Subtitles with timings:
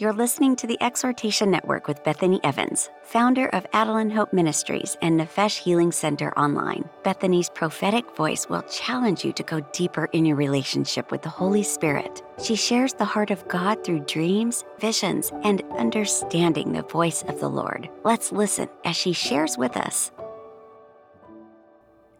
[0.00, 5.18] You're listening to the Exhortation Network with Bethany Evans, founder of Adeline Hope Ministries and
[5.18, 6.88] Nefesh Healing Center Online.
[7.02, 11.64] Bethany's prophetic voice will challenge you to go deeper in your relationship with the Holy
[11.64, 12.22] Spirit.
[12.40, 17.50] She shares the heart of God through dreams, visions, and understanding the voice of the
[17.50, 17.90] Lord.
[18.04, 20.12] Let's listen as she shares with us.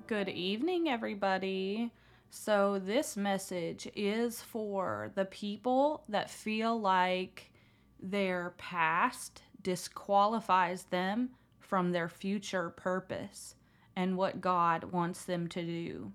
[0.09, 1.93] Good evening, everybody.
[2.29, 7.53] So, this message is for the people that feel like
[8.01, 13.55] their past disqualifies them from their future purpose
[13.97, 16.13] and what God wants them to do.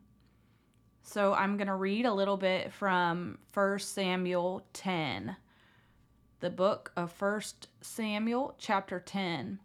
[1.03, 5.35] So I'm going to read a little bit from 1 Samuel 10,
[6.39, 7.41] the book of 1
[7.81, 9.59] Samuel, chapter 10.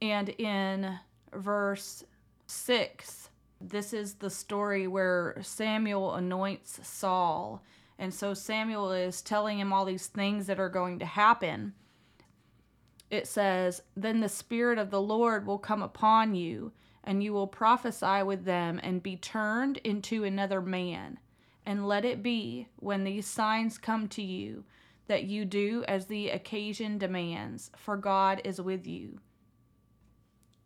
[0.00, 0.98] And in
[1.34, 2.04] verse
[2.46, 7.62] 6, this is the story where Samuel anoints Saul
[7.98, 11.74] and so Samuel is telling him all these things that are going to happen.
[13.10, 17.48] It says, Then the Spirit of the Lord will come upon you, and you will
[17.48, 21.18] prophesy with them and be turned into another man.
[21.66, 24.64] And let it be, when these signs come to you,
[25.08, 29.18] that you do as the occasion demands, for God is with you.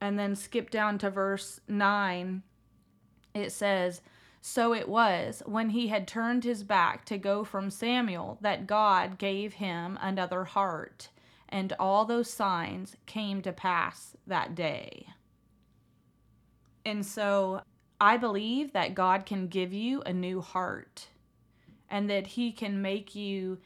[0.00, 2.42] And then skip down to verse 9.
[3.34, 4.02] It says,
[4.44, 9.16] so it was, when he had turned his back to go from Samuel, that God
[9.16, 11.10] gave him another heart,
[11.48, 15.06] and all those signs came to pass that day.
[16.84, 17.62] And so
[18.00, 21.06] I believe that God can give you a new heart
[21.88, 23.58] and that he can make you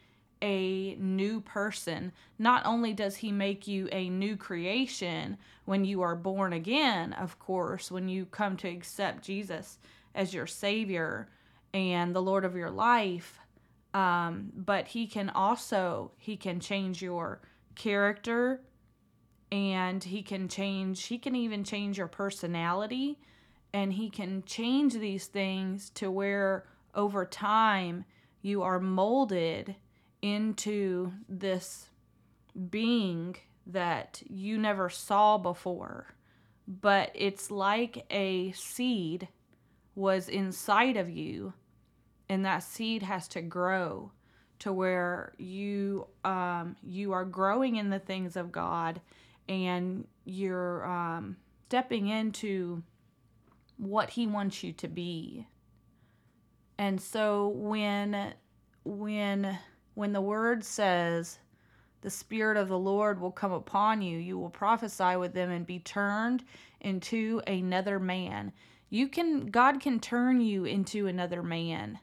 [0.43, 2.13] a new person.
[2.39, 7.39] Not only does he make you a new creation when you are born again, of
[7.39, 9.79] course, when you come to accept Jesus
[10.17, 11.29] as your savior
[11.73, 13.39] and the lord of your life
[13.95, 17.41] um, but he can also he can change your
[17.77, 18.61] character
[19.53, 23.19] and he can change he can even change your personality
[23.73, 26.65] and he can change these things to where
[26.95, 28.05] over time
[28.41, 29.77] you are molded
[30.23, 31.91] into this
[32.71, 33.37] being
[33.67, 36.15] that you never saw before.
[36.67, 39.29] But it's like a seed
[39.97, 41.53] was inside of you
[42.29, 44.13] and that seed has to grow
[44.59, 49.01] to where you um, you are growing in the things of God
[49.49, 51.37] and you're um,
[51.69, 52.83] stepping into
[53.77, 55.47] what he wants you to be.
[56.79, 58.35] And so when
[58.85, 59.59] when
[59.95, 61.39] when the word says
[62.03, 65.67] the spirit of the Lord will come upon you, you will prophesy with them and
[65.67, 66.45] be turned
[66.81, 68.53] into another man
[68.89, 71.99] you can God can turn you into another man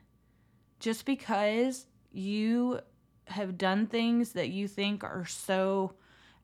[0.79, 2.79] just because you
[3.27, 5.93] have done things that you think are so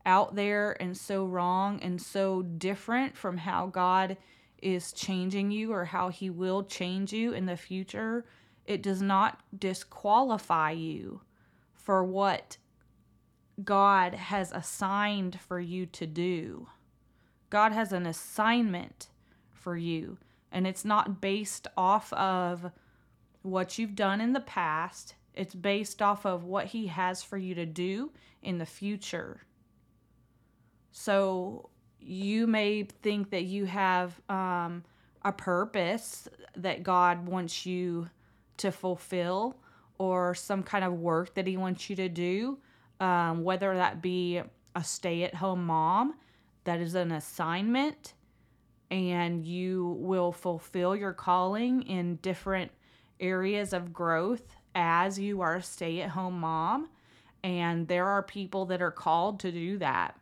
[0.06, 4.18] out there and so wrong and so different from how God
[4.62, 8.26] is changing you or how he will change you in the future,
[8.66, 11.22] it does not disqualify you
[11.74, 12.58] for what
[13.64, 16.68] God has assigned for you to do.
[17.50, 19.10] God has an assignment
[19.52, 20.18] for you
[20.52, 22.72] and it's not based off of
[23.42, 25.16] what you've done in the past.
[25.34, 28.12] It's based off of what he has for you to do
[28.42, 29.42] in the future.
[30.92, 34.84] So you may think that you have um,
[35.24, 38.10] a purpose that God wants you
[38.58, 39.58] to fulfill
[39.98, 42.58] or some kind of work that he wants you to do,
[43.00, 44.42] um, whether that be
[44.76, 46.16] a stay at home mom,
[46.64, 48.14] that is an assignment
[48.92, 52.72] and you will fulfill your calling in different
[53.20, 56.90] areas of growth as you are a stay at home mom.
[57.44, 60.16] And there are people that are called to do that.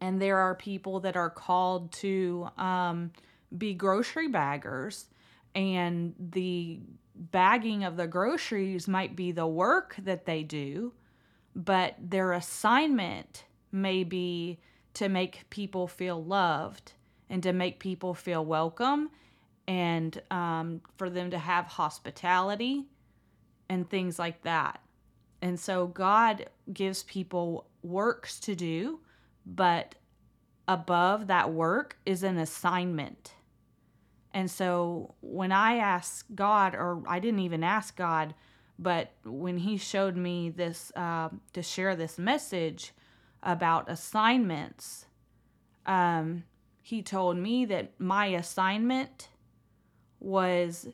[0.00, 3.12] And there are people that are called to um,
[3.56, 5.06] be grocery baggers.
[5.54, 6.80] And the
[7.14, 10.92] bagging of the groceries might be the work that they do,
[11.54, 14.58] but their assignment may be
[14.94, 16.92] to make people feel loved
[17.28, 19.10] and to make people feel welcome
[19.68, 22.84] and um, for them to have hospitality
[23.68, 24.80] and things like that.
[25.42, 29.00] And so God gives people works to do,
[29.44, 29.94] but
[30.68, 33.32] above that work is an assignment.
[34.32, 38.34] And so when I asked God, or I didn't even ask God,
[38.78, 42.92] but when He showed me this uh, to share this message
[43.42, 45.06] about assignments,
[45.86, 46.44] um,
[46.86, 49.28] he told me that my assignment
[50.20, 50.86] was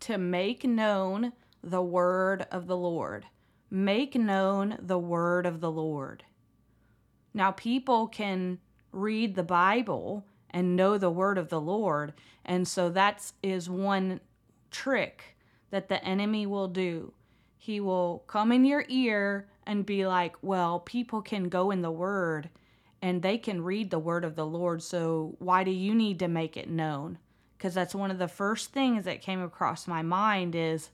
[0.00, 1.32] to make known
[1.62, 3.26] the word of the Lord,
[3.70, 6.24] make known the word of the Lord.
[7.32, 8.58] Now, people can
[8.90, 12.14] read the Bible and know the word of the Lord.
[12.44, 14.18] And so that is one
[14.72, 15.36] trick
[15.70, 17.12] that the enemy will do.
[17.56, 21.92] He will come in your ear and be like, well, people can go in the
[21.92, 22.50] word
[23.02, 24.82] and they can read the word of the Lord.
[24.82, 27.18] So why do you need to make it known?
[27.56, 30.90] Because that's one of the first things that came across my mind is,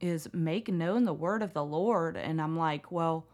[0.00, 2.16] is make known the word of the Lord.
[2.16, 3.26] And I'm like, well,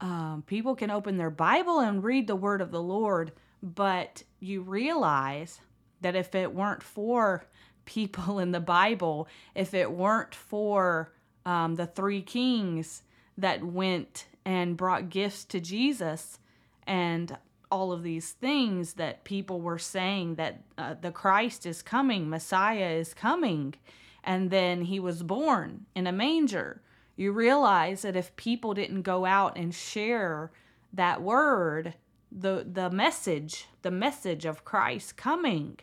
[0.00, 3.32] um, people can open their Bible and read the word of the Lord,
[3.62, 5.60] but you realize
[6.00, 7.46] that if it weren't for
[7.84, 11.12] people in the Bible, if it weren't for
[11.46, 13.02] um, the three kings
[13.36, 16.38] that went and brought gifts to Jesus
[16.86, 17.36] and
[17.70, 22.90] all of these things that people were saying that uh, the Christ is coming, Messiah
[22.90, 23.74] is coming,
[24.22, 26.82] and then he was born in a manger.
[27.16, 30.52] You realize that if people didn't go out and share
[30.92, 31.94] that word,
[32.30, 35.78] the the message, the message of Christ coming,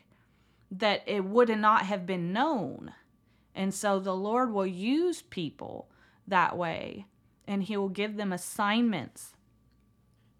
[0.70, 2.94] that it would not have been known.
[3.54, 5.90] And so the Lord will use people
[6.28, 7.06] that way
[7.48, 9.34] and he will give them assignments.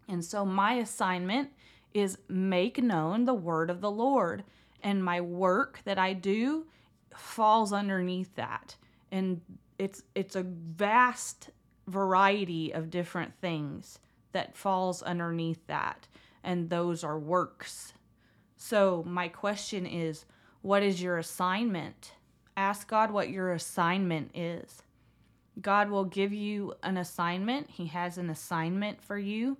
[0.08, 1.50] And so my assignment
[1.94, 4.44] is make known the word of the Lord
[4.82, 6.66] and my work that I do
[7.16, 8.76] falls underneath that.
[9.10, 9.40] And
[9.78, 11.50] it's it's a vast
[11.86, 13.98] variety of different things
[14.32, 16.06] that falls underneath that
[16.44, 17.92] and those are works.
[18.56, 20.24] So my question is
[20.62, 22.12] what is your assignment?
[22.56, 24.82] Ask God what your assignment is.
[25.60, 27.70] God will give you an assignment.
[27.70, 29.58] He has an assignment for you.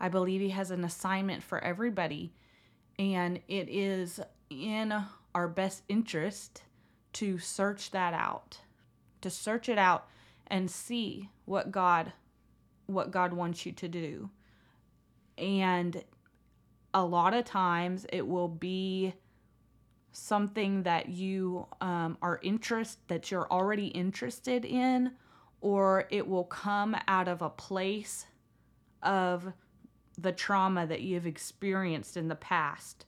[0.00, 2.32] I believe He has an assignment for everybody.
[2.98, 4.94] And it is in
[5.34, 6.62] our best interest
[7.14, 8.58] to search that out,
[9.20, 10.06] to search it out
[10.46, 12.12] and see what God
[12.86, 14.30] what God wants you to do.
[15.38, 16.02] And
[16.92, 19.14] a lot of times it will be
[20.12, 25.12] something that you um, are interest that you're already interested in
[25.60, 28.26] or it will come out of a place
[29.02, 29.52] of
[30.20, 33.06] the trauma that you've experienced in the past.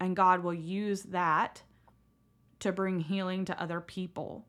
[0.00, 1.62] And God will use that
[2.60, 4.46] to bring healing to other people.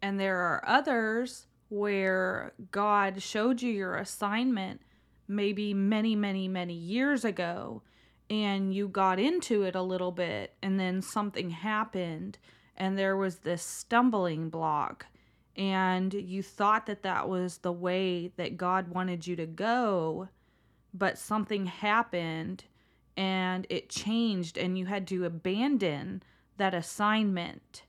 [0.00, 4.80] And there are others where God showed you your assignment
[5.26, 7.82] maybe many, many, many years ago,
[8.28, 12.38] and you got into it a little bit, and then something happened,
[12.76, 15.06] and there was this stumbling block,
[15.56, 20.28] and you thought that that was the way that God wanted you to go,
[20.94, 22.64] but something happened
[23.16, 26.22] and it changed, and you had to abandon
[26.56, 27.82] that assignment.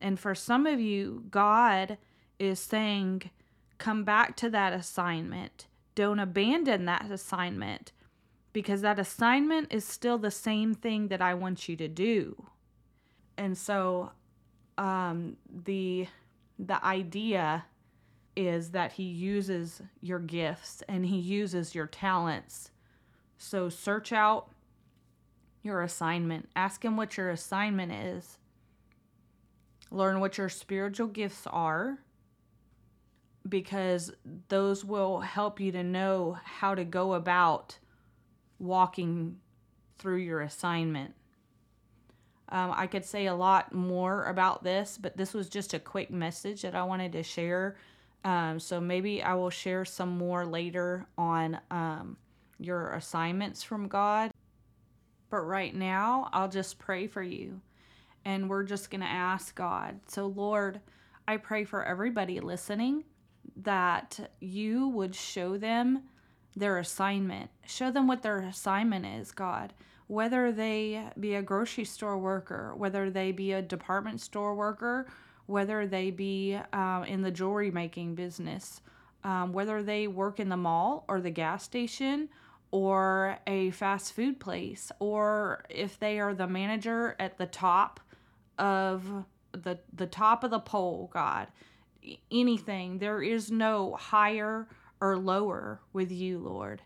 [0.00, 1.98] And for some of you, God
[2.38, 3.30] is saying,
[3.78, 5.66] come back to that assignment.
[5.94, 7.92] Don't abandon that assignment
[8.52, 12.46] because that assignment is still the same thing that I want you to do.
[13.36, 14.12] And so
[14.78, 16.06] um, the
[16.58, 17.64] the idea
[18.34, 22.70] is that he uses your gifts and he uses your talents.
[23.36, 24.50] So search out
[25.62, 26.48] your assignment.
[26.56, 28.38] Ask him what your assignment is.
[29.90, 31.98] Learn what your spiritual gifts are
[33.48, 34.12] because
[34.48, 37.78] those will help you to know how to go about
[38.58, 39.36] walking
[39.98, 41.14] through your assignment.
[42.48, 46.10] Um, I could say a lot more about this, but this was just a quick
[46.10, 47.76] message that I wanted to share.
[48.24, 52.16] Um, so maybe I will share some more later on um,
[52.58, 54.30] your assignments from God.
[55.30, 57.60] But right now, I'll just pray for you.
[58.24, 59.98] And we're just going to ask God.
[60.06, 60.80] So, Lord,
[61.26, 63.04] I pray for everybody listening
[63.56, 66.02] that you would show them
[66.54, 67.50] their assignment.
[67.66, 69.72] Show them what their assignment is, God.
[70.06, 75.06] Whether they be a grocery store worker, whether they be a department store worker,
[75.46, 78.80] whether they be uh, in the jewelry making business,
[79.24, 82.28] um, whether they work in the mall or the gas station
[82.70, 88.00] or a fast food place, or if they are the manager at the top
[88.58, 91.48] of the the top of the pole, God
[92.30, 92.98] anything.
[92.98, 94.68] There is no higher
[95.00, 96.82] or lower with you, Lord.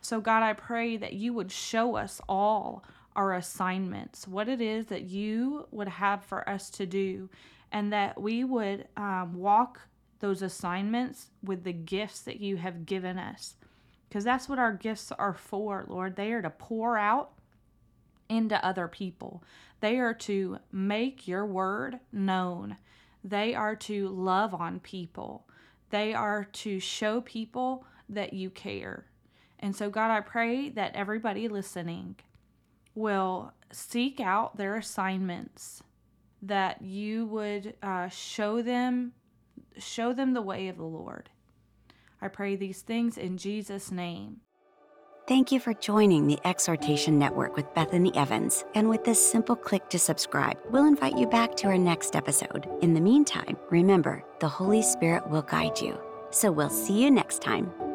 [0.00, 2.84] So, God, I pray that you would show us all
[3.14, 7.30] our assignments, what it is that you would have for us to do,
[7.72, 9.80] and that we would um, walk
[10.20, 13.54] those assignments with the gifts that you have given us.
[14.08, 16.16] Because that's what our gifts are for, Lord.
[16.16, 17.32] They are to pour out
[18.28, 19.42] into other people,
[19.80, 22.76] they are to make your word known.
[23.22, 25.48] They are to love on people.
[25.90, 29.06] They are to show people that you care.
[29.58, 32.16] And so, God, I pray that everybody listening
[32.94, 35.82] will seek out their assignments,
[36.42, 39.12] that you would uh, show them
[39.78, 41.28] show them the way of the Lord.
[42.20, 44.40] I pray these things in Jesus' name.
[45.28, 48.64] Thank you for joining the Exhortation Network with Bethany Evans.
[48.74, 52.68] And with this simple click to subscribe, we'll invite you back to our next episode.
[52.80, 56.00] In the meantime, remember, the Holy Spirit will guide you.
[56.30, 57.85] So we'll see you next time.